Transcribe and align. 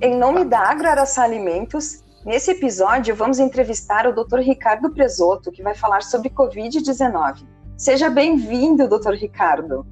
Em 0.00 0.14
nome 0.14 0.44
da 0.44 0.58
Agroaraçá 0.58 1.24
Alimentos, 1.24 2.04
nesse 2.22 2.50
episódio 2.50 3.16
vamos 3.16 3.38
entrevistar 3.38 4.06
o 4.06 4.12
Dr. 4.12 4.40
Ricardo 4.40 4.90
Presoto, 4.90 5.50
que 5.50 5.62
vai 5.62 5.74
falar 5.74 6.02
sobre 6.02 6.28
Covid-19. 6.28 7.46
Seja 7.78 8.10
bem-vindo, 8.10 8.86
Dr. 8.86 9.12
Ricardo. 9.12 9.86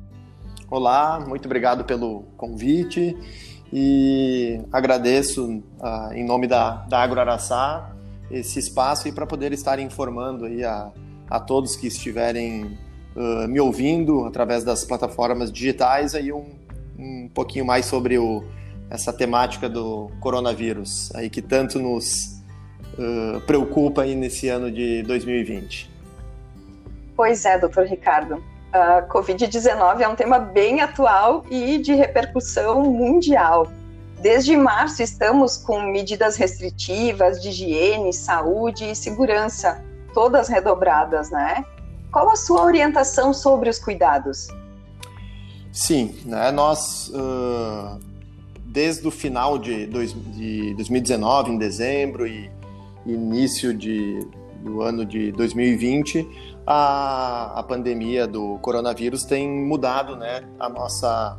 Olá, 0.71 1.19
muito 1.27 1.47
obrigado 1.47 1.85
pelo 1.85 2.25
convite 2.37 3.17
e 3.73 4.61
agradeço 4.71 5.63
uh, 5.81 6.13
em 6.13 6.23
nome 6.23 6.47
da, 6.47 6.85
da 6.87 6.99
Agroaraçá 7.03 7.91
esse 8.31 8.59
espaço 8.59 9.09
e 9.09 9.13
para 9.13 9.27
poder 9.27 9.55
estar 9.55 9.79
informando 9.79 10.45
aí 10.45 10.63
a, 10.63 10.93
a 11.31 11.41
todos 11.41 11.77
que 11.77 11.87
estiverem 11.87 12.79
uh, 13.17 13.49
me 13.49 13.59
ouvindo 13.59 14.27
através 14.27 14.65
das 14.65 14.85
plataformas 14.85 15.51
digitais 15.51 16.15
aí 16.15 16.31
um, 16.31 16.45
um 16.99 17.31
pouquinho 17.33 17.65
mais 17.65 17.87
sobre 17.87 18.19
o, 18.19 18.45
essa 18.91 19.13
temática 19.13 19.69
do 19.69 20.11
coronavírus 20.21 21.11
aí 21.15 21.29
que 21.29 21.43
tanto 21.43 21.79
nos 21.79 22.43
uh, 22.99 23.41
preocupa 23.47 24.03
aí 24.03 24.15
nesse 24.15 24.49
ano 24.49 24.71
de 24.71 25.03
2020. 25.03 25.91
Pois 27.17 27.45
é, 27.45 27.59
doutor 27.59 27.87
Ricardo. 27.87 28.43
A 28.73 29.03
Covid-19 29.03 30.01
é 30.01 30.09
um 30.09 30.17
tema 30.17 30.39
bem 30.39 30.81
atual 30.81 31.45
e 31.49 31.79
de 31.79 31.95
repercussão 31.95 32.83
mundial. 32.83 33.69
Desde 34.21 34.57
março 34.57 35.03
estamos 35.03 35.57
com 35.57 35.81
medidas 35.81 36.37
restritivas 36.37 37.41
de 37.41 37.51
higiene, 37.51 38.13
saúde 38.13 38.91
e 38.91 38.97
segurança, 38.97 39.85
todas 40.13 40.49
redobradas, 40.49 41.31
né? 41.31 41.65
Qual 42.11 42.31
a 42.31 42.37
sua 42.37 42.65
orientação 42.65 43.33
sobre 43.33 43.69
os 43.69 43.79
cuidados? 43.79 44.49
Sim, 45.73 46.17
né, 46.25 46.51
nós 46.53 47.09
uh, 47.09 48.01
desde 48.75 49.07
o 49.07 49.11
final 49.11 49.57
de, 49.57 49.87
dois, 49.87 50.13
de 50.13 50.75
2019, 50.75 51.53
em 51.53 51.59
dezembro, 51.59 52.27
e 52.27 52.51
início 53.07 53.73
de, 53.73 54.27
do 54.65 54.83
ano 54.83 55.07
de 55.07 55.31
2020, 55.31 56.29
a, 56.67 57.61
a 57.61 57.63
pandemia 57.63 58.27
do 58.27 58.59
coronavírus 58.59 59.23
tem 59.23 59.49
mudado 59.49 60.17
né, 60.17 60.43
a, 60.59 60.69
nossa, 60.69 61.39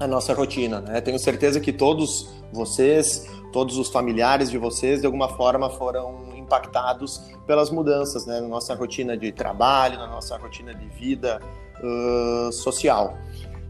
a 0.00 0.06
nossa 0.08 0.34
rotina. 0.34 0.80
Né? 0.80 1.00
Tenho 1.00 1.20
certeza 1.20 1.60
que 1.60 1.72
todos 1.72 2.28
vocês, 2.52 3.30
todos 3.52 3.78
os 3.78 3.88
familiares 3.88 4.50
de 4.50 4.58
vocês, 4.58 4.98
de 4.98 5.06
alguma 5.06 5.28
forma 5.28 5.70
foram 5.70 6.30
impactados 6.34 7.30
pelas 7.46 7.70
mudanças 7.70 8.26
né, 8.26 8.40
na 8.40 8.48
nossa 8.48 8.74
rotina 8.74 9.16
de 9.16 9.30
trabalho, 9.30 9.98
na 9.98 10.08
nossa 10.08 10.36
rotina 10.36 10.74
de 10.74 10.88
vida 10.88 11.40
uh, 11.80 12.52
social. 12.52 13.16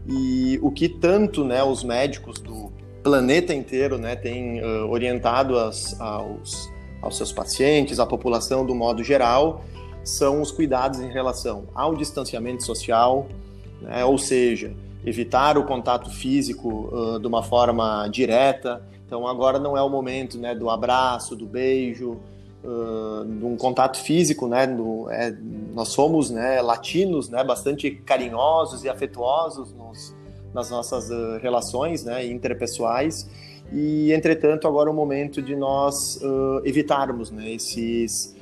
E 0.07 0.59
o 0.61 0.71
que 0.71 0.89
tanto 0.89 1.43
né, 1.43 1.63
os 1.63 1.83
médicos 1.83 2.39
do 2.39 2.71
planeta 3.03 3.53
inteiro 3.53 3.97
né, 3.97 4.15
têm 4.15 4.61
uh, 4.61 4.89
orientado 4.89 5.57
as, 5.57 5.99
aos, 5.99 6.69
aos 7.01 7.17
seus 7.17 7.31
pacientes, 7.31 7.99
à 7.99 8.05
população 8.05 8.65
do 8.65 8.75
modo 8.75 9.03
geral, 9.03 9.63
são 10.03 10.41
os 10.41 10.51
cuidados 10.51 10.99
em 10.99 11.09
relação 11.09 11.65
ao 11.73 11.95
distanciamento 11.95 12.63
social, 12.63 13.27
né, 13.81 14.03
ou 14.03 14.17
seja, 14.17 14.73
evitar 15.05 15.57
o 15.57 15.65
contato 15.65 16.09
físico 16.09 16.89
uh, 16.91 17.19
de 17.19 17.27
uma 17.27 17.43
forma 17.43 18.07
direta. 18.07 18.83
Então, 19.05 19.27
agora 19.27 19.59
não 19.59 19.75
é 19.77 19.81
o 19.81 19.89
momento 19.89 20.37
né, 20.37 20.55
do 20.55 20.69
abraço, 20.69 21.35
do 21.35 21.45
beijo, 21.45 22.19
uh, 22.63 23.25
de 23.25 23.45
um 23.45 23.55
contato 23.55 23.97
físico, 23.97 24.47
né? 24.47 24.63
É, 25.09 25.33
nós 25.73 25.89
somos 25.89 26.29
né, 26.29 26.61
latinos, 26.61 27.29
né, 27.29 27.43
bastante 27.43 27.91
carinhosos 27.91 28.83
e 28.83 28.89
afetuosos 28.89 29.73
nos, 29.73 30.15
nas 30.53 30.69
nossas 30.69 31.09
uh, 31.09 31.39
relações 31.41 32.03
né, 32.03 32.25
interpessoais. 32.25 33.29
E, 33.71 34.11
entretanto, 34.11 34.67
agora 34.67 34.89
é 34.89 34.91
o 34.91 34.95
momento 34.95 35.41
de 35.41 35.55
nós 35.55 36.17
uh, 36.17 36.61
evitarmos 36.65 37.31
né, 37.31 37.51
esses, 37.51 38.35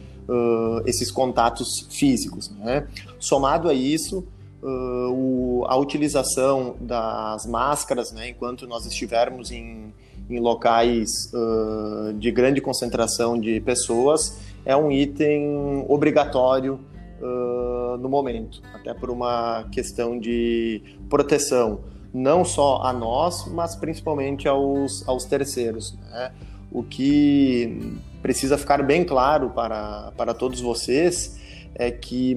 esses 0.86 1.12
contatos 1.12 1.88
físicos. 1.92 2.50
Né? 2.50 2.88
Somado 3.20 3.70
a 3.70 3.74
isso, 3.74 4.28
o, 4.62 5.64
a 5.68 5.78
utilização 5.78 6.76
das 6.82 7.46
máscaras, 7.46 8.12
né, 8.12 8.30
enquanto 8.30 8.68
nós 8.68 8.86
estivermos 8.88 9.52
em 9.52 9.94
em 10.30 10.40
locais 10.40 11.32
uh, 11.34 12.14
de 12.14 12.32
grande 12.32 12.62
concentração 12.62 13.40
de 13.40 13.60
pessoas 13.62 14.40
é 14.66 14.76
um 14.76 14.92
item 14.92 15.86
obrigatório 15.88 16.80
uh, 17.20 17.98
no 17.98 18.08
momento, 18.08 18.62
até 18.74 18.94
por 18.94 19.10
uma 19.10 19.66
questão 19.72 20.20
de 20.20 20.82
proteção, 21.10 21.80
não 22.14 22.46
só 22.46 22.84
a 22.84 22.94
nós, 22.94 23.48
mas 23.48 23.76
principalmente 23.76 24.48
aos, 24.48 25.08
aos 25.08 25.26
terceiros. 25.26 25.98
Né? 26.12 26.32
O 26.72 26.84
que 26.84 27.98
precisa 28.22 28.58
ficar 28.58 28.84
bem 28.84 29.04
claro 29.04 29.50
para, 29.50 30.12
para 30.16 30.34
todos 30.34 30.62
vocês 30.62 31.40
é 31.74 31.90
que 31.90 32.36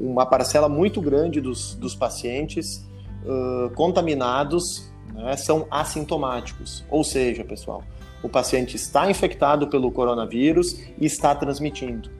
uma 0.00 0.24
parcela 0.24 0.68
muito 0.68 1.00
grande 1.00 1.40
dos, 1.40 1.74
dos 1.74 1.94
pacientes 1.94 2.86
uh, 3.24 3.68
contaminados 3.74 4.90
né, 5.14 5.36
são 5.36 5.66
assintomáticos. 5.70 6.84
Ou 6.90 7.04
seja, 7.04 7.44
pessoal, 7.44 7.82
o 8.22 8.28
paciente 8.28 8.76
está 8.76 9.10
infectado 9.10 9.68
pelo 9.68 9.90
coronavírus 9.90 10.80
e 10.98 11.06
está 11.06 11.34
transmitindo. 11.34 12.10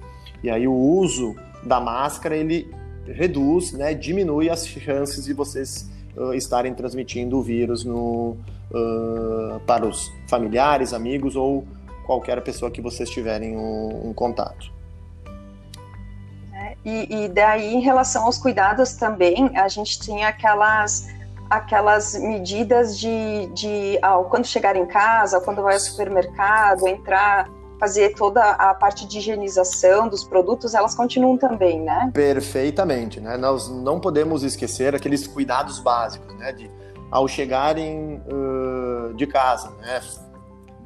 E 0.42 0.50
aí 0.50 0.68
o 0.68 0.74
uso 0.74 1.34
da 1.62 1.80
máscara 1.80 2.36
ele 2.36 2.70
reduz, 3.06 3.72
né, 3.72 3.94
diminui 3.94 4.48
as 4.48 4.66
chances 4.66 5.24
de 5.24 5.32
vocês 5.32 5.90
uh, 6.16 6.32
estarem 6.34 6.74
transmitindo 6.74 7.38
o 7.38 7.42
vírus 7.42 7.84
no, 7.84 8.36
uh, 8.70 9.60
para 9.66 9.86
os 9.86 10.10
familiares, 10.28 10.92
amigos 10.92 11.36
ou 11.36 11.66
qualquer 12.06 12.42
pessoa 12.42 12.70
que 12.70 12.80
vocês 12.80 13.08
tiverem 13.10 13.56
um, 13.56 14.10
um 14.10 14.14
contato. 14.14 14.72
É, 16.52 16.76
e, 16.84 17.24
e, 17.24 17.28
daí, 17.28 17.74
em 17.74 17.80
relação 17.80 18.24
aos 18.24 18.38
cuidados 18.38 18.94
também, 18.94 19.50
a 19.56 19.68
gente 19.68 19.98
tinha 19.98 20.28
aquelas 20.28 21.08
aquelas 21.48 22.14
medidas 22.14 22.98
de, 22.98 23.46
de 23.54 23.98
ao, 24.02 24.24
quando 24.24 24.46
chegar 24.46 24.76
em 24.76 24.86
casa, 24.86 25.40
quando 25.40 25.62
vai 25.62 25.74
ao 25.74 25.80
supermercado, 25.80 26.86
entrar, 26.86 27.48
fazer 27.78 28.14
toda 28.14 28.42
a 28.42 28.74
parte 28.74 29.06
de 29.06 29.18
higienização 29.18 30.08
dos 30.08 30.24
produtos, 30.24 30.74
elas 30.74 30.94
continuam 30.94 31.36
também, 31.36 31.80
né? 31.80 32.10
Perfeitamente, 32.12 33.20
né? 33.20 33.36
Nós 33.36 33.68
não 33.68 34.00
podemos 34.00 34.42
esquecer 34.42 34.94
aqueles 34.94 35.26
cuidados 35.26 35.78
básicos, 35.78 36.34
né? 36.36 36.52
De 36.52 36.70
ao 37.10 37.28
chegarem 37.28 38.20
uh, 38.26 39.14
de 39.14 39.26
casa, 39.26 39.70
né? 39.80 40.00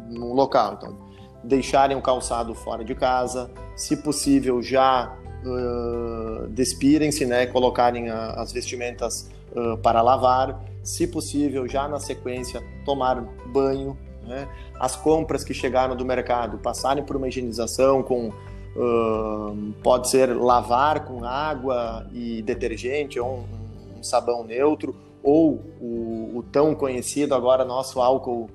No 0.09 0.35
local, 0.35 0.75
então, 0.77 0.97
deixarem 1.43 1.97
o 1.97 2.03
calçado 2.03 2.55
fora 2.55 2.85
de 2.85 2.95
casa, 2.95 3.51
se 3.77 3.97
possível 3.97 4.63
já 4.63 5.17
uh, 5.45 6.49
despirem-se, 6.49 7.25
né? 7.27 7.47
Colocarem 7.47 8.09
a, 8.11 8.31
as 8.33 8.53
vestimentas 8.53 9.31
uh, 9.53 9.77
para 9.79 10.01
lavar, 10.03 10.65
se 10.83 11.07
possível, 11.07 11.69
já 11.69 11.87
na 11.89 11.99
sequência, 11.99 12.63
tomar 12.85 13.21
banho. 13.47 13.97
Né? 14.27 14.49
As 14.79 14.97
compras 14.97 15.45
que 15.45 15.55
chegaram 15.55 15.97
do 15.97 16.05
mercado 16.05 16.59
passarem 16.59 17.05
por 17.05 17.17
uma 17.17 17.29
higienização 17.29 18.03
com. 18.03 18.33
Uh, 18.77 19.73
pode 19.83 20.09
ser 20.09 20.37
lavar 20.37 21.05
com 21.05 21.25
água 21.25 22.07
e 22.13 22.43
detergente 22.43 23.19
ou 23.19 23.39
um, 23.39 23.99
um 23.99 24.03
sabão 24.03 24.45
neutro, 24.45 24.95
ou 25.21 25.61
o, 25.81 26.37
o, 26.37 26.45
tão 26.53 26.77
conhecido 26.77 27.35
agora 27.35 27.65
nosso 27.65 28.01
álcool 28.01 28.49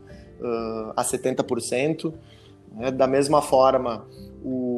a 0.95 1.03
70%. 1.03 2.13
Né? 2.73 2.91
Da 2.91 3.07
mesma 3.07 3.41
forma, 3.41 4.05
o 4.43 4.72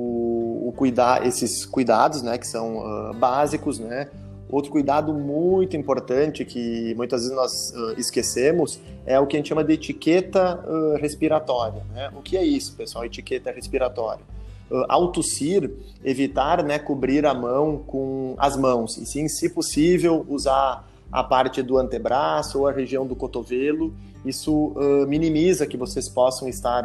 cuidar, 0.76 1.26
esses 1.26 1.66
cuidados 1.66 2.22
né, 2.22 2.38
que 2.38 2.48
são 2.48 2.78
uh, 2.78 3.14
básicos, 3.14 3.80
né? 3.80 4.10
Outro 4.50 4.72
cuidado 4.72 5.14
muito 5.14 5.76
importante 5.76 6.46
que 6.46 6.94
muitas 6.96 7.24
vezes 7.24 7.36
nós 7.36 7.72
uh, 7.72 8.00
esquecemos 8.00 8.80
é 9.06 9.20
o 9.20 9.26
que 9.26 9.36
a 9.36 9.40
gente 9.40 9.50
chama 9.50 9.64
de 9.64 9.74
etiqueta 9.74 10.64
uh, 10.66 10.96
respiratória. 10.98 11.84
Né? 11.92 12.12
O 12.16 12.22
que 12.22 12.38
é 12.38 12.46
isso, 12.46 12.76
pessoal? 12.76 13.06
Etiqueta 13.06 13.52
respiratória. 13.52 14.24
Uh, 14.70 14.86
ao 14.88 15.12
tossir, 15.12 15.72
evitar 16.04 16.64
né, 16.64 16.78
cobrir 16.78 17.26
a 17.26 17.34
mão 17.34 17.80
com 17.88 18.36
as 18.38 18.56
mãos, 18.56 18.98
e 18.98 19.06
sim, 19.06 19.28
se 19.28 19.50
possível, 19.50 20.24
usar 20.30 20.88
a 21.12 21.24
parte 21.24 21.64
do 21.64 21.78
antebraço 21.78 22.60
ou 22.60 22.68
a 22.68 22.72
região 22.72 23.06
do 23.06 23.16
cotovelo. 23.16 23.94
Isso 24.24 24.74
minimiza 25.08 25.68
que 25.68 25.78
vocês 25.78 26.10
possam 26.10 26.50
estar 26.50 26.84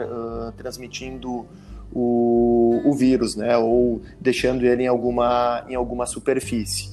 transmitindo 0.59 1.47
o, 1.93 2.50
o, 2.71 2.95
vírus, 2.95 3.37
né, 3.37 3.57
ou 3.57 4.01
deixando 4.21 4.65
ele 4.65 4.85
em 4.85 4.87
alguma, 4.87 5.65
em 5.69 5.75
alguma 5.75 6.07
superfície. 6.07 6.91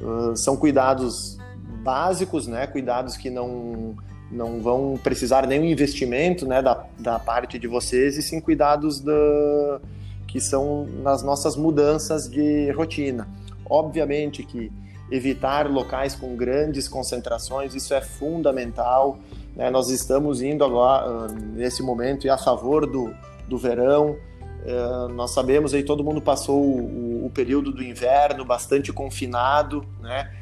Uh, 0.00 0.36
são 0.36 0.56
cuidados 0.56 1.38
básicos, 1.82 2.46
né? 2.46 2.66
Cuidados 2.66 3.16
que 3.16 3.30
não 3.30 3.94
não 4.28 4.60
vão 4.60 4.98
precisar 5.00 5.46
nenhum 5.46 5.64
investimento, 5.64 6.46
né, 6.46 6.60
da, 6.60 6.84
da 6.98 7.16
parte 7.16 7.60
de 7.60 7.68
vocês 7.68 8.16
e 8.16 8.22
sim 8.22 8.40
cuidados 8.40 8.98
da, 8.98 9.80
que 10.26 10.40
são 10.40 10.84
nas 11.02 11.22
nossas 11.22 11.56
mudanças 11.56 12.28
de 12.28 12.70
rotina. 12.72 13.28
Obviamente 13.68 14.42
que 14.42 14.72
evitar 15.10 15.70
locais 15.70 16.14
com 16.14 16.34
grandes 16.34 16.88
concentrações, 16.88 17.74
isso 17.74 17.94
é 17.94 18.00
fundamental. 18.00 19.18
Né? 19.54 19.70
Nós 19.70 19.90
estamos 19.90 20.42
indo 20.42 20.64
agora, 20.64 21.28
nesse 21.28 21.82
momento, 21.82 22.28
a 22.28 22.36
favor 22.36 22.86
do, 22.86 23.14
do 23.48 23.56
verão. 23.56 24.16
Uh, 24.66 25.08
nós 25.10 25.30
sabemos 25.30 25.72
aí 25.72 25.84
todo 25.84 26.02
mundo 26.02 26.20
passou 26.20 26.60
o, 26.60 27.26
o, 27.26 27.30
período 27.30 27.70
do 27.70 27.84
inverno 27.84 28.44
bastante 28.44 28.92
confinado, 28.92 29.86
né? 30.00 30.34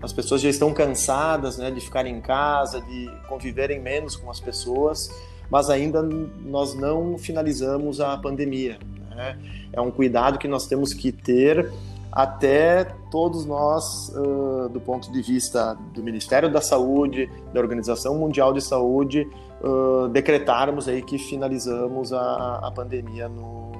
As 0.00 0.12
pessoas 0.12 0.40
já 0.40 0.48
estão 0.48 0.72
cansadas, 0.72 1.58
né, 1.58 1.68
de 1.70 1.80
ficar 1.80 2.06
em 2.06 2.20
casa, 2.20 2.80
de 2.80 3.10
conviverem 3.28 3.80
menos 3.80 4.14
com 4.14 4.30
as 4.30 4.38
pessoas, 4.38 5.10
mas 5.50 5.68
ainda 5.68 6.00
nós 6.00 6.74
não 6.74 7.18
finalizamos 7.18 8.00
a 8.00 8.16
pandemia. 8.16 8.78
Né? 9.10 9.38
É 9.72 9.80
um 9.80 9.90
cuidado 9.90 10.38
que 10.38 10.48
nós 10.48 10.66
temos 10.66 10.92
que 10.94 11.12
ter 11.12 11.72
até 12.12 12.84
todos 13.10 13.46
nós, 13.46 14.10
uh, 14.14 14.68
do 14.68 14.78
ponto 14.78 15.10
de 15.10 15.22
vista 15.22 15.74
do 15.94 16.02
Ministério 16.02 16.52
da 16.52 16.60
Saúde, 16.60 17.30
da 17.54 17.60
Organização 17.60 18.18
Mundial 18.18 18.52
de 18.52 18.60
Saúde, 18.60 19.26
uh, 19.62 20.08
decretarmos 20.08 20.86
aí 20.88 21.00
que 21.00 21.16
finalizamos 21.16 22.12
a, 22.12 22.60
a 22.62 22.70
pandemia 22.70 23.30
no, 23.30 23.72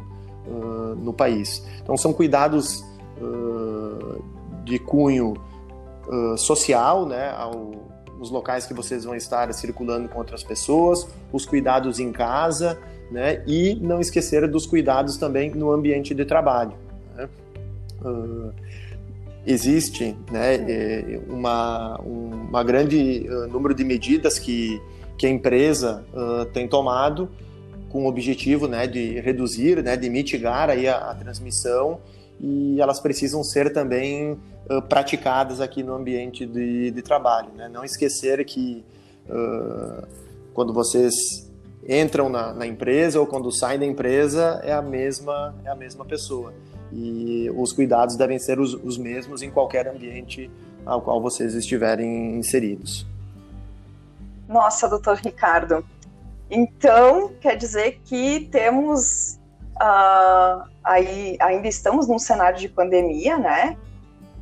uh, 0.46 0.94
no 0.96 1.12
país. 1.12 1.62
Então 1.82 1.94
são 1.96 2.12
cuidados 2.12 2.90
de 4.64 4.80
cunho 4.80 5.34
social, 6.36 7.06
né, 7.06 7.32
ao, 7.36 7.70
nos 8.18 8.32
locais 8.32 8.66
que 8.66 8.74
vocês 8.74 9.04
vão 9.04 9.14
estar 9.14 9.52
circulando 9.52 10.08
com 10.08 10.18
outras 10.18 10.42
pessoas, 10.42 11.06
os 11.32 11.46
cuidados 11.46 12.00
em 12.00 12.10
casa, 12.10 12.80
né, 13.12 13.44
e 13.46 13.76
não 13.80 14.00
esquecer 14.00 14.48
dos 14.48 14.66
cuidados 14.66 15.16
também 15.16 15.52
no 15.52 15.70
ambiente 15.70 16.14
de 16.14 16.24
trabalho. 16.24 16.72
Uh, 18.04 18.52
existe 19.46 20.16
né, 20.30 20.54
é, 20.54 21.20
uma, 21.28 21.98
uma 22.00 22.62
grande 22.62 23.26
uh, 23.28 23.48
número 23.48 23.74
de 23.74 23.84
medidas 23.84 24.38
que, 24.38 24.80
que 25.18 25.26
a 25.26 25.30
empresa 25.30 26.04
uh, 26.12 26.44
tem 26.46 26.68
tomado 26.68 27.28
com 27.88 28.04
o 28.04 28.08
objetivo 28.08 28.68
né, 28.68 28.86
de 28.86 29.20
reduzir, 29.20 29.82
né, 29.82 29.96
de 29.96 30.08
mitigar 30.08 30.70
aí 30.70 30.88
a, 30.88 31.10
a 31.10 31.14
transmissão 31.14 32.00
e 32.40 32.80
elas 32.80 33.00
precisam 33.00 33.42
ser 33.42 33.72
também 33.72 34.32
uh, 34.70 34.80
praticadas 34.88 35.60
aqui 35.60 35.82
no 35.82 35.94
ambiente 35.94 36.46
de, 36.46 36.90
de 36.90 37.02
trabalho. 37.02 37.48
Né? 37.54 37.68
Não 37.68 37.84
esquecer 37.84 38.44
que 38.44 38.84
quando 40.52 40.72
vocês 40.72 41.14
entram 41.88 42.28
na, 42.28 42.52
na, 42.52 42.66
empresa 42.66 43.20
ou 43.20 43.26
quando 43.26 43.52
saem 43.52 43.78
da 43.78 43.86
empresa 43.86 44.60
é 44.64 44.72
a 44.72 44.82
mesma 44.82 45.54
é 45.64 45.70
a 45.70 45.76
mesma 45.76 46.04
pessoa 46.04 46.52
e 46.92 47.50
os 47.56 47.72
cuidados 47.72 48.16
devem 48.16 48.38
ser 48.38 48.60
os, 48.60 48.74
os 48.74 48.98
mesmos 48.98 49.42
em 49.42 49.50
qualquer 49.50 49.88
ambiente 49.88 50.50
ao 50.84 51.00
qual 51.00 51.20
vocês 51.20 51.54
estiverem 51.54 52.36
inseridos. 52.36 53.06
Nossa, 54.48 54.88
doutor 54.88 55.16
Ricardo. 55.16 55.84
Então, 56.50 57.32
quer 57.40 57.56
dizer 57.56 58.00
que 58.04 58.48
temos 58.52 59.38
uh, 59.76 60.68
aí 60.84 61.36
ainda 61.40 61.66
estamos 61.66 62.06
num 62.06 62.18
cenário 62.18 62.58
de 62.58 62.68
pandemia, 62.68 63.38
né? 63.38 63.76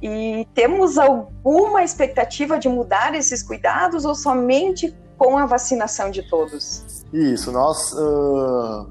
E 0.02 0.49
temos 0.55 0.99
alguma 0.99 1.85
expectativa 1.85 2.58
de 2.58 2.69
mudar 2.69 3.14
esses 3.14 3.43
cuidados 3.43 4.05
ou 4.05 4.14
somente 4.14 4.97
com 5.19 5.37
a 5.37 5.44
vacinação 5.44 6.11
de 6.11 6.29
todos? 6.29 7.05
Isso, 7.12 7.52
nós 7.52 7.93
uh, 7.93 8.91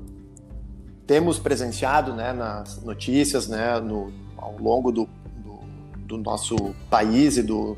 temos 1.10 1.40
presenciado 1.40 2.14
né, 2.14 2.32
nas 2.32 2.84
notícias 2.84 3.48
né, 3.48 3.80
no, 3.80 4.14
ao 4.38 4.56
longo 4.60 4.92
do, 4.92 5.10
do, 5.38 5.60
do, 6.06 6.18
nosso 6.20 6.56
país 6.88 7.36
e 7.36 7.42
do, 7.42 7.76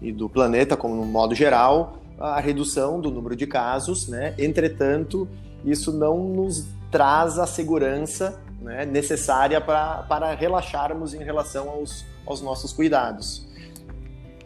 e 0.00 0.12
do 0.12 0.28
planeta, 0.28 0.76
como 0.76 0.94
no 0.94 1.04
modo 1.04 1.34
geral, 1.34 1.98
a 2.20 2.38
redução 2.38 3.00
do 3.00 3.10
número 3.10 3.34
de 3.34 3.48
casos. 3.48 4.06
Né? 4.06 4.32
Entretanto, 4.38 5.28
isso 5.64 5.92
não 5.92 6.22
nos 6.22 6.68
traz 6.88 7.36
a 7.40 7.48
segurança 7.48 8.40
né, 8.62 8.86
necessária 8.86 9.60
pra, 9.60 10.04
para 10.08 10.32
relaxarmos 10.32 11.14
em 11.14 11.24
relação 11.24 11.68
aos, 11.68 12.06
aos 12.24 12.40
nossos 12.40 12.72
cuidados. 12.72 13.44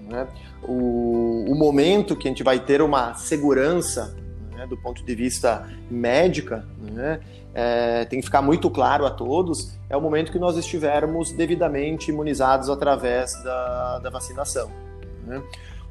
Né? 0.09 0.27
O, 0.63 1.45
o 1.51 1.55
momento 1.55 2.17
que 2.17 2.29
a 2.29 2.31
gente 2.31 2.43
vai 2.43 2.59
ter 2.59 2.81
uma 2.81 3.13
segurança 3.13 4.17
né, 4.63 4.67
do 4.67 4.77
ponto 4.77 5.05
de 5.05 5.15
vista 5.15 5.69
médica, 5.91 6.65
né, 6.81 7.21
é, 7.55 8.05
tem 8.05 8.21
que 8.21 8.27
ficar 8.27 8.41
muito 8.41 8.71
claro 8.71 9.05
a 9.05 9.11
todos, 9.11 9.77
é 9.91 9.97
o 9.97 10.01
momento 10.01 10.33
que 10.33 10.39
nós 10.39 10.57
estivermos 10.57 11.33
devidamente 11.33 12.11
imunizados 12.11 12.71
através 12.71 13.33
da, 13.43 13.99
da 13.99 14.11
vacinação. 14.11 14.71
Né? 15.27 15.43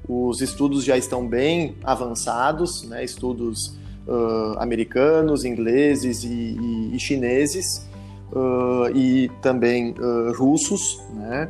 Os 0.07 0.41
estudos 0.41 0.83
já 0.83 0.97
estão 0.97 1.27
bem 1.27 1.75
avançados, 1.83 2.83
né, 2.83 3.03
estudos 3.03 3.77
uh, 4.07 4.57
americanos, 4.57 5.45
ingleses 5.45 6.23
e, 6.23 6.27
e, 6.29 6.95
e 6.95 6.99
chineses, 6.99 7.87
uh, 8.31 8.95
e 8.95 9.29
também 9.41 9.91
uh, 9.91 10.33
russos. 10.35 11.01
Né? 11.13 11.49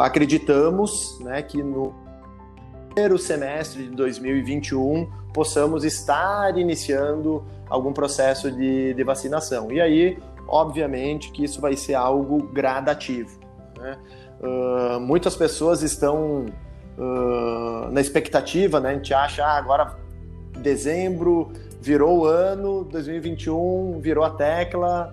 acreditamos 0.00 1.16
né, 1.20 1.40
que 1.40 1.62
no 1.62 1.94
primeiro 2.88 3.16
semestre 3.16 3.84
de 3.84 3.90
2021 3.90 5.08
possamos 5.34 5.84
estar 5.84 6.56
iniciando 6.56 7.44
algum 7.68 7.92
processo 7.92 8.50
de, 8.50 8.94
de 8.94 9.04
vacinação. 9.04 9.70
E 9.72 9.80
aí, 9.80 10.16
obviamente, 10.46 11.32
que 11.32 11.44
isso 11.44 11.60
vai 11.60 11.76
ser 11.76 11.94
algo 11.94 12.38
gradativo. 12.38 13.40
Né? 13.76 13.98
Uh, 14.40 15.00
muitas 15.00 15.34
pessoas 15.34 15.82
estão 15.82 16.46
uh, 16.96 17.90
na 17.90 18.00
expectativa, 18.00 18.78
né? 18.78 18.90
A 18.90 18.94
gente 18.94 19.12
acha, 19.12 19.44
ah, 19.44 19.56
agora 19.56 19.96
dezembro 20.56 21.50
virou 21.80 22.20
o 22.20 22.24
ano, 22.26 22.84
2021 22.84 23.98
virou 24.00 24.24
a 24.24 24.30
tecla, 24.30 25.12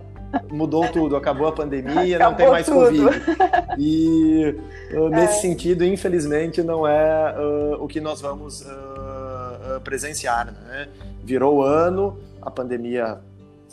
mudou 0.52 0.88
tudo, 0.90 1.16
acabou 1.16 1.48
a 1.48 1.52
pandemia, 1.52 2.18
acabou 2.18 2.32
não 2.32 2.38
tem 2.38 2.50
mais 2.50 2.66
tudo. 2.66 2.80
Covid. 2.80 3.22
E 3.78 4.56
uh, 4.94 5.10
nesse 5.10 5.40
é. 5.40 5.42
sentido, 5.42 5.84
infelizmente, 5.84 6.62
não 6.62 6.88
é 6.88 7.36
uh, 7.38 7.84
o 7.84 7.88
que 7.88 8.00
nós 8.00 8.22
vamos 8.22 8.62
uh, 8.62 9.01
presenciar. 9.80 10.52
Né? 10.52 10.88
Virou 11.24 11.64
ano, 11.64 12.18
a 12.42 12.52
pandemia 12.52 13.20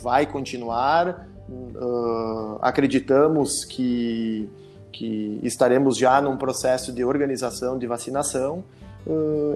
vai 0.01 0.25
continuar, 0.25 1.27
acreditamos 2.61 3.65
que, 3.65 4.49
que 4.91 5.39
estaremos 5.43 5.97
já 5.97 6.21
num 6.21 6.37
processo 6.37 6.93
de 6.93 7.03
organização 7.03 7.77
de 7.77 7.87
vacinação. 7.87 8.63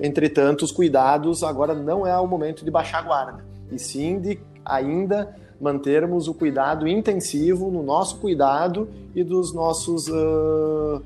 entretanto, 0.01 0.63
os 0.63 0.71
cuidados 0.71 1.43
agora 1.43 1.73
não 1.73 2.05
é 2.05 2.17
o 2.17 2.27
momento 2.27 2.65
de 2.65 2.71
baixar 2.71 2.99
a 2.99 3.01
guarda, 3.03 3.45
e 3.71 3.79
sim 3.79 4.19
de 4.19 4.39
ainda 4.65 5.35
mantermos 5.63 6.27
o 6.27 6.33
cuidado 6.33 6.87
intensivo 6.87 7.71
no 7.71 7.81
nosso 7.81 8.17
cuidado 8.17 8.89
e 9.15 9.23
dos 9.23 9.53
nossos 9.53 10.07
uh, 10.09 11.01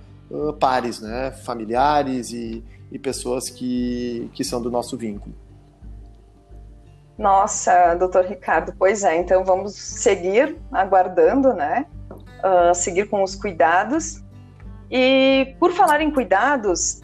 pares, 0.60 1.00
né? 1.00 1.32
familiares 1.32 2.32
e, 2.32 2.64
e 2.92 3.00
pessoas 3.00 3.50
que, 3.50 4.30
que 4.34 4.44
são 4.44 4.62
do 4.62 4.70
nosso 4.70 4.98
vínculo. 4.98 5.36
Nossa, 7.18 7.96
doutor 7.96 8.26
Ricardo, 8.26 8.74
pois 8.78 9.04
é, 9.04 9.18
então 9.18 9.44
vamos 9.44 9.74
seguir 9.74 10.56
aguardando, 10.72 11.54
né? 11.54 11.88
Uh, 12.12 12.76
seguir 12.76 13.10
com 13.10 13.24
os 13.24 13.36
cuidados. 13.36 14.24
E 14.90 15.56
por 15.60 15.72
falar 15.72 16.00
em 16.02 16.12
cuidados, 16.12 17.02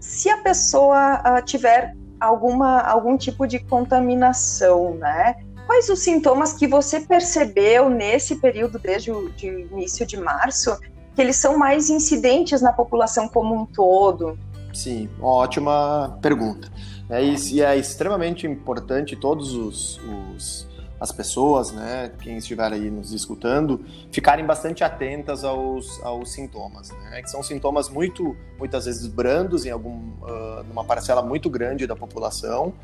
se 0.00 0.30
a 0.30 0.38
pessoa 0.38 1.20
uh, 1.20 1.44
tiver 1.44 1.94
alguma, 2.18 2.80
algum 2.80 3.18
tipo 3.18 3.46
de 3.46 3.58
contaminação, 3.58 4.94
né? 4.94 5.36
quais 5.70 5.88
os 5.88 6.00
sintomas 6.00 6.52
que 6.52 6.66
você 6.66 6.98
percebeu 6.98 7.88
nesse 7.88 8.34
período, 8.34 8.76
desde 8.76 9.12
o 9.12 9.30
de 9.30 9.46
início 9.46 10.04
de 10.04 10.16
março, 10.16 10.76
que 11.14 11.20
eles 11.20 11.36
são 11.36 11.58
mais 11.58 11.90
incidentes 11.90 12.62
na 12.62 12.72
população 12.72 13.28
como 13.28 13.54
um 13.54 13.66
todo? 13.66 14.38
Sim, 14.72 15.08
ótima 15.20 16.18
pergunta. 16.22 16.70
É, 17.08 17.22
e 17.22 17.60
é 17.60 17.76
extremamente 17.76 18.46
importante 18.46 19.16
todos 19.16 19.52
os, 19.52 19.98
os 19.98 20.70
as 21.00 21.10
pessoas, 21.10 21.72
né, 21.72 22.12
quem 22.20 22.36
estiver 22.36 22.70
aí 22.70 22.90
nos 22.90 23.12
escutando, 23.12 23.82
ficarem 24.12 24.44
bastante 24.44 24.84
atentas 24.84 25.42
aos, 25.44 25.98
aos 26.02 26.30
sintomas, 26.30 26.90
né, 26.90 27.22
que 27.22 27.30
são 27.30 27.42
sintomas 27.42 27.88
muito, 27.88 28.36
muitas 28.58 28.84
vezes 28.84 29.06
brandos 29.06 29.64
em 29.64 29.70
algum, 29.70 29.96
uh, 29.96 30.62
numa 30.68 30.84
parcela 30.84 31.22
muito 31.22 31.48
grande 31.48 31.86
da 31.86 31.96
população. 31.96 32.74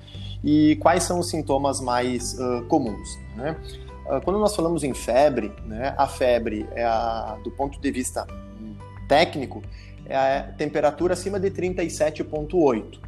E 0.43 0.77
quais 0.77 1.03
são 1.03 1.19
os 1.19 1.29
sintomas 1.29 1.81
mais 1.81 2.39
uh, 2.39 2.65
comuns? 2.69 3.19
Né? 3.37 3.55
Uh, 4.09 4.21
quando 4.23 4.39
nós 4.39 4.55
falamos 4.55 4.85
em 4.85 4.95
febre, 4.95 5.53
né, 5.65 5.95
a 5.97 6.07
febre 6.07 6.69
é 6.73 6.85
a, 6.85 7.37
do 7.43 7.51
ponto 7.51 7.81
de 7.81 7.91
vista 7.91 8.27
técnico 9.09 9.63
é 10.09 10.17
a 10.17 10.43
temperatura 10.57 11.15
acima 11.15 11.39
de 11.39 11.51
37,8. 11.51 13.01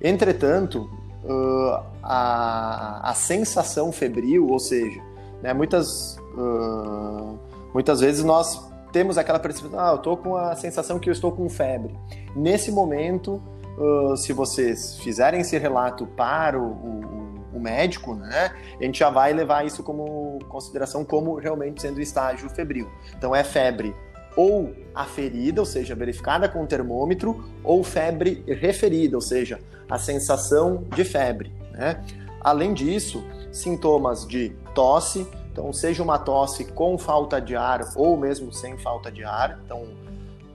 Entretanto, 0.00 0.90
uh, 1.24 1.84
a, 2.02 3.10
a 3.10 3.14
sensação 3.14 3.92
febril, 3.92 4.48
ou 4.48 4.58
seja, 4.58 5.00
né, 5.40 5.54
muitas, 5.54 6.16
uh, 6.36 7.38
muitas 7.72 8.00
vezes 8.00 8.24
nós 8.24 8.70
temos 8.92 9.16
aquela 9.16 9.38
percepção, 9.38 9.78
ah, 9.78 9.92
eu 9.92 9.96
estou 9.96 10.16
com 10.16 10.36
a 10.36 10.54
sensação 10.54 10.98
que 10.98 11.08
eu 11.08 11.12
estou 11.12 11.32
com 11.32 11.48
febre. 11.48 11.94
Nesse 12.34 12.70
momento, 12.70 13.40
uh, 13.78 14.16
se 14.16 14.32
vocês 14.32 14.98
fizerem 14.98 15.40
esse 15.40 15.56
relato 15.56 16.06
para 16.06 16.58
o, 16.58 16.64
o, 16.64 17.21
o, 17.52 17.60
médico, 17.60 18.14
né, 18.14 18.52
a 18.80 18.84
gente 18.84 18.98
já 18.98 19.10
vai 19.10 19.32
levar 19.32 19.64
isso 19.66 19.82
como 19.82 20.38
consideração 20.48 21.04
como 21.04 21.36
realmente 21.36 21.82
sendo 21.82 22.00
estágio 22.00 22.48
febril. 22.50 22.90
Então 23.16 23.34
é 23.34 23.44
febre 23.44 23.94
ou 24.36 24.74
aferida, 24.94 25.60
ou 25.60 25.66
seja, 25.66 25.94
verificada 25.94 26.48
com 26.48 26.62
o 26.62 26.66
termômetro, 26.66 27.44
ou 27.62 27.84
febre 27.84 28.42
referida, 28.46 29.16
ou 29.16 29.20
seja, 29.20 29.60
a 29.88 29.98
sensação 29.98 30.84
de 30.94 31.04
febre. 31.04 31.52
Né? 31.72 32.02
Além 32.40 32.72
disso, 32.72 33.22
sintomas 33.52 34.26
de 34.26 34.50
tosse, 34.74 35.26
então 35.52 35.72
seja 35.72 36.02
uma 36.02 36.18
tosse 36.18 36.64
com 36.64 36.96
falta 36.96 37.40
de 37.40 37.54
ar 37.54 37.82
ou 37.94 38.16
mesmo 38.16 38.52
sem 38.52 38.78
falta 38.78 39.12
de 39.12 39.22
ar, 39.22 39.60
então 39.64 39.84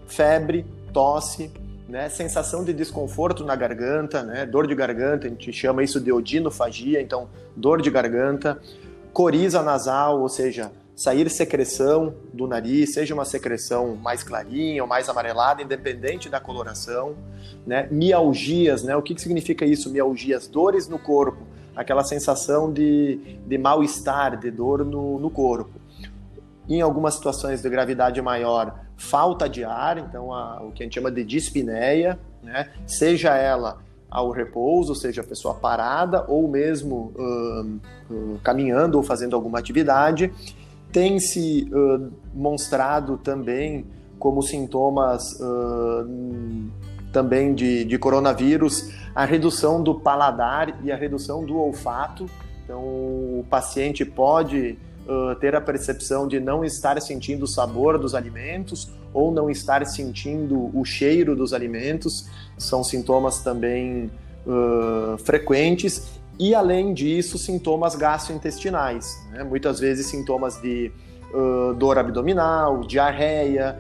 febre, 0.08 0.66
tosse, 0.92 1.52
né, 1.88 2.10
sensação 2.10 2.64
de 2.64 2.74
desconforto 2.74 3.46
na 3.46 3.56
garganta, 3.56 4.22
né, 4.22 4.46
dor 4.46 4.68
de 4.68 4.76
garganta, 4.76 5.28
a 5.28 5.30
gente 5.30 5.52
chama 5.54 5.84
isso 5.84 6.00
de 6.00 6.12
odinofagia, 6.12 7.02
então 7.02 7.30
dor 7.56 7.82
de 7.82 7.90
garganta, 7.90 8.60
coriza 9.14 9.64
nasal, 9.64 10.20
ou 10.20 10.28
seja, 10.28 10.72
sair 10.96 11.30
secreção 11.30 12.14
do 12.34 12.48
nariz, 12.48 12.94
seja 12.94 13.14
uma 13.14 13.24
secreção 13.24 13.96
mais 13.96 14.24
clarinha 14.24 14.82
ou 14.82 14.90
mais 14.90 15.08
amarelada, 15.08 15.62
independente 15.62 16.28
da 16.28 16.40
coloração, 16.40 17.16
né, 17.66 17.88
mialgias, 17.90 18.84
né, 18.84 18.96
o 18.96 19.02
que, 19.02 19.16
que 19.16 19.22
significa 19.22 19.66
isso? 19.66 19.90
Mialgias, 19.90 20.48
dores 20.48 20.88
no 20.88 21.00
corpo, 21.00 21.44
aquela 21.76 22.04
sensação 22.04 22.72
de, 22.72 23.40
de 23.46 23.58
mal-estar, 23.58 24.38
de 24.38 24.52
dor 24.52 24.84
no, 24.84 25.20
no 25.20 25.30
corpo. 25.30 25.80
Em 26.68 26.82
algumas 26.82 27.14
situações 27.14 27.62
de 27.62 27.70
gravidade 27.70 28.22
maior, 28.22 28.87
falta 28.98 29.48
de 29.48 29.64
ar, 29.64 30.00
então 30.00 30.34
a, 30.34 30.62
o 30.64 30.72
que 30.72 30.82
a 30.82 30.86
gente 30.86 30.96
chama 30.96 31.12
de 31.12 31.24
dispneia, 31.24 32.20
né? 32.42 32.70
seja 32.86 33.36
ela 33.36 33.78
ao 34.10 34.32
repouso, 34.32 34.96
seja 34.96 35.22
a 35.22 35.24
pessoa 35.24 35.54
parada 35.54 36.26
ou 36.28 36.48
mesmo 36.48 37.14
uh, 37.16 38.14
uh, 38.14 38.40
caminhando 38.44 38.98
ou 38.98 39.04
fazendo 39.04 39.36
alguma 39.36 39.60
atividade, 39.60 40.34
tem 40.92 41.20
se 41.20 41.70
uh, 41.72 42.12
mostrado 42.34 43.18
também 43.18 43.86
como 44.18 44.42
sintomas 44.42 45.38
também 47.12 47.54
de, 47.54 47.86
de 47.86 48.00
coronavírus 48.00 48.92
a 49.14 49.26
redução 49.26 49.84
do 49.84 49.94
paladar 49.94 50.84
e 50.84 50.92
a 50.92 50.96
redução 50.96 51.46
do 51.46 51.56
olfato. 51.58 52.26
Então, 52.64 52.82
o 52.82 53.46
paciente 53.48 54.04
pode 54.04 54.78
uh, 55.08 55.36
ter 55.36 55.56
a 55.56 55.62
percepção 55.62 56.28
de 56.28 56.40
não 56.40 56.64
estar 56.64 57.02
sentindo 57.02 57.44
o 57.44 57.48
sabor 57.48 57.98
dos 57.98 58.14
alimentos 58.14 58.92
ou 59.14 59.32
não 59.32 59.50
estar 59.50 59.86
sentindo 59.86 60.70
o 60.78 60.84
cheiro 60.86 61.36
dos 61.36 61.54
alimentos, 61.54 62.30
são 62.58 62.84
sintomas 62.84 63.40
também 63.40 64.12
uh, 64.46 65.18
frequentes. 65.20 66.20
E 66.38 66.54
além 66.54 66.94
disso, 66.94 67.38
sintomas 67.38 67.96
gastrointestinais, 67.96 69.18
né? 69.32 69.44
muitas 69.44 69.80
vezes 69.80 70.06
sintomas 70.06 70.62
de 70.62 70.92
uh, 71.34 71.74
dor 71.74 71.98
abdominal, 71.98 72.82
diarreia, 72.82 73.80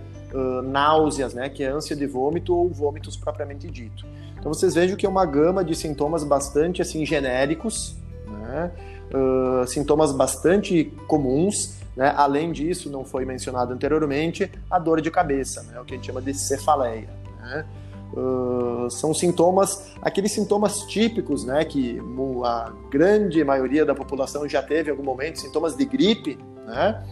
náuseas, 0.65 1.33
né? 1.33 1.49
que 1.49 1.63
é 1.63 1.67
ânsia 1.67 1.95
de 1.95 2.05
vômito 2.05 2.53
ou 2.53 2.69
vômitos 2.69 3.15
propriamente 3.15 3.69
dito. 3.69 4.05
Então 4.37 4.53
vocês 4.53 4.75
vejam 4.75 4.97
que 4.97 5.05
é 5.05 5.09
uma 5.09 5.25
gama 5.25 5.63
de 5.63 5.73
sintomas 5.73 6.23
bastante 6.23 6.81
assim 6.81 7.05
genéricos, 7.05 7.95
né? 8.27 8.71
Uh, 9.13 9.67
sintomas 9.67 10.11
bastante 10.11 10.85
comuns. 11.07 11.77
Né? 11.95 12.13
Além 12.15 12.51
disso, 12.51 12.89
não 12.89 13.03
foi 13.03 13.25
mencionado 13.25 13.73
anteriormente, 13.73 14.51
a 14.69 14.77
dor 14.77 15.01
de 15.01 15.09
cabeça, 15.09 15.63
né? 15.63 15.79
o 15.79 15.85
que 15.85 15.93
a 15.93 15.97
gente 15.97 16.05
chama 16.05 16.21
de 16.21 16.33
cefaleia. 16.33 17.09
Né? 17.41 17.65
Uh, 18.13 18.89
são 18.89 19.13
sintomas, 19.13 19.91
aqueles 20.01 20.31
sintomas 20.31 20.81
típicos, 20.83 21.43
né, 21.43 21.65
que 21.65 21.99
a 22.45 22.71
grande 22.89 23.43
maioria 23.43 23.85
da 23.85 23.93
população 23.93 24.47
já 24.47 24.63
teve 24.63 24.87
em 24.87 24.91
algum 24.91 25.03
momento, 25.03 25.39
sintomas 25.39 25.75
de 25.75 25.83
gripe, 25.83 26.39
né, 26.65 27.03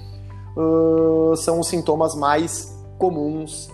uh, 0.55 1.35
são 1.35 1.59
os 1.59 1.67
sintomas 1.67 2.15
mais 2.15 2.73
comuns 2.97 3.69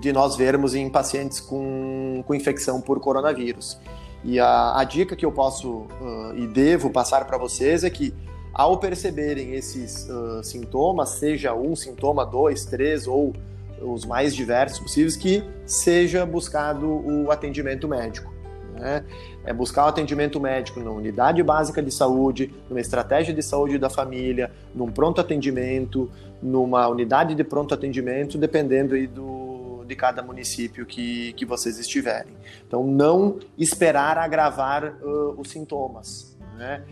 de 0.00 0.12
nós 0.12 0.36
vermos 0.36 0.74
em 0.74 0.90
pacientes 0.90 1.40
com, 1.40 2.22
com 2.26 2.34
infecção 2.34 2.80
por 2.80 2.98
coronavírus. 3.00 3.78
E 4.24 4.40
a, 4.40 4.78
a 4.78 4.84
dica 4.84 5.14
que 5.14 5.24
eu 5.24 5.30
posso 5.30 5.70
uh, 5.70 6.34
e 6.34 6.46
devo 6.46 6.88
passar 6.90 7.26
para 7.26 7.36
vocês 7.36 7.84
é 7.84 7.90
que, 7.90 8.14
ao 8.52 8.78
perceberem 8.78 9.52
esses 9.52 10.08
uh, 10.08 10.42
sintomas, 10.42 11.10
seja 11.10 11.54
um 11.54 11.76
sintoma, 11.76 12.24
dois, 12.24 12.64
três 12.64 13.06
ou 13.06 13.34
os 13.82 14.06
mais 14.06 14.34
diversos 14.34 14.80
possíveis, 14.80 15.14
que 15.14 15.44
seja 15.66 16.24
buscado 16.24 16.86
o 16.88 17.30
atendimento 17.30 17.86
médico. 17.86 18.32
Né? 18.74 19.04
É 19.44 19.52
buscar 19.52 19.84
o 19.84 19.88
atendimento 19.88 20.40
médico 20.40 20.80
na 20.80 20.90
unidade 20.90 21.42
básica 21.42 21.82
de 21.82 21.92
saúde, 21.92 22.52
numa 22.68 22.80
estratégia 22.80 23.34
de 23.34 23.42
saúde 23.42 23.76
da 23.76 23.90
família, 23.90 24.50
num 24.74 24.90
pronto 24.90 25.20
atendimento, 25.20 26.10
numa 26.42 26.88
unidade 26.88 27.34
de 27.34 27.44
pronto 27.44 27.74
atendimento, 27.74 28.38
dependendo 28.38 28.94
aí 28.94 29.06
do, 29.06 29.53
de 29.84 29.94
cada 29.94 30.22
município 30.22 30.86
que, 30.86 31.32
que 31.34 31.44
vocês 31.44 31.78
estiverem. 31.78 32.34
Então, 32.66 32.84
não 32.84 33.38
esperar 33.56 34.18
agravar 34.18 34.84
uh, 35.02 35.40
os 35.40 35.50
sintomas. 35.50 36.36
Né? 36.56 36.84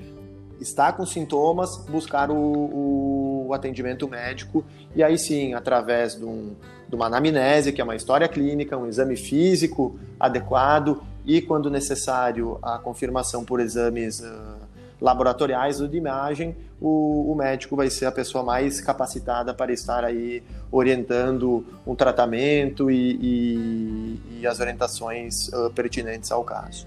Está 0.61 0.93
com 0.93 1.05
sintomas, 1.05 1.77
buscar 1.89 2.31
o, 2.31 3.47
o, 3.49 3.55
atendimento 3.55 4.09
médico 4.09 4.65
e 4.95 5.03
aí 5.03 5.19
sim, 5.19 5.53
através 5.53 6.15
de, 6.17 6.25
um, 6.25 6.55
de 6.89 6.95
uma 6.95 7.07
anamnese, 7.07 7.73
que 7.73 7.81
é 7.81 7.85
uma 7.85 7.97
história 7.97 8.27
clínica, 8.29 8.79
um 8.79 8.87
exame 8.87 9.17
físico 9.17 9.99
adequado 10.19 11.03
e, 11.25 11.43
quando 11.43 11.71
necessário, 11.71 12.59
a 12.63 12.79
confirmação 12.79 13.45
por 13.45 13.61
exames 13.61 14.21
uh, 14.21 14.72
laboratoriais 15.03 15.81
ou 15.81 15.89
de 15.89 15.97
imagem, 15.97 16.57
o, 16.81 17.33
o, 17.33 17.35
médico 17.35 17.75
vai 17.75 17.91
ser 17.91 18.07
a 18.07 18.13
pessoa 18.13 18.45
mais 18.45 18.81
capacitada 18.81 19.53
para 19.53 19.73
estar 19.73 20.05
aí 20.05 20.43
orientando 20.71 21.67
um 21.85 21.95
tratamento 21.97 22.89
e, 22.89 23.19
e, 23.21 24.41
e 24.41 24.47
as 24.47 24.61
orientações 24.61 25.49
uh, 25.49 25.71
pertinentes 25.71 26.31
ao 26.31 26.45
caso. 26.45 26.87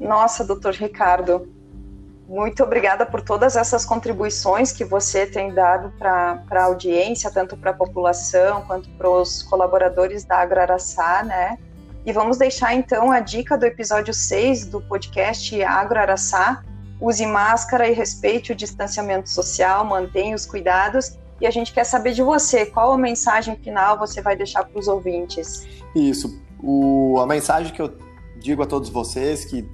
Nossa, 0.00 0.44
doutor 0.44 0.72
Ricardo, 0.74 1.46
muito 2.26 2.62
obrigada 2.62 3.04
por 3.04 3.20
todas 3.20 3.54
essas 3.54 3.84
contribuições 3.84 4.72
que 4.72 4.84
você 4.84 5.26
tem 5.26 5.52
dado 5.52 5.90
para 5.98 6.42
a 6.50 6.64
audiência, 6.64 7.30
tanto 7.30 7.56
para 7.56 7.72
a 7.72 7.74
população 7.74 8.62
quanto 8.62 8.88
para 8.90 9.10
os 9.10 9.42
colaboradores 9.42 10.24
da 10.24 10.38
Agraraçá, 10.38 11.22
né? 11.22 11.58
E 12.06 12.12
vamos 12.12 12.38
deixar 12.38 12.74
então 12.74 13.10
a 13.10 13.20
dica 13.20 13.56
do 13.58 13.64
episódio 13.64 14.14
6 14.14 14.66
do 14.66 14.80
podcast 14.80 15.62
Agro 15.62 15.98
Araçá. 15.98 16.62
Use 17.00 17.24
máscara 17.26 17.88
e 17.88 17.92
respeite 17.92 18.52
o 18.52 18.54
distanciamento 18.54 19.28
social, 19.28 19.84
mantenha 19.84 20.34
os 20.34 20.46
cuidados. 20.46 21.18
E 21.40 21.46
a 21.46 21.50
gente 21.50 21.72
quer 21.72 21.84
saber 21.84 22.12
de 22.12 22.22
você, 22.22 22.66
qual 22.66 22.92
a 22.92 22.98
mensagem 22.98 23.56
final 23.56 23.98
você 23.98 24.20
vai 24.20 24.36
deixar 24.36 24.64
para 24.64 24.78
os 24.78 24.88
ouvintes? 24.88 25.66
Isso. 25.94 26.40
O, 26.60 27.18
a 27.20 27.26
mensagem 27.26 27.72
que 27.72 27.80
eu 27.80 27.96
digo 28.40 28.62
a 28.62 28.66
todos 28.66 28.88
vocês 28.88 29.44
que 29.44 29.68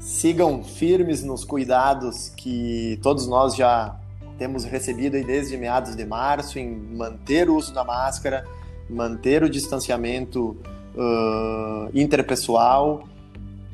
sigam 0.00 0.64
firmes 0.64 1.22
nos 1.22 1.44
cuidados 1.44 2.30
que 2.30 2.98
todos 3.02 3.26
nós 3.26 3.54
já 3.54 3.96
temos 4.38 4.64
recebido 4.64 5.20
desde 5.24 5.56
meados 5.56 5.96
de 5.96 6.06
março 6.06 6.58
em 6.58 6.70
manter 6.70 7.50
o 7.50 7.56
uso 7.56 7.74
da 7.74 7.84
máscara, 7.84 8.44
manter 8.88 9.42
o 9.42 9.50
distanciamento 9.50 10.56
uh, 10.98 11.88
interpessoal, 11.94 13.04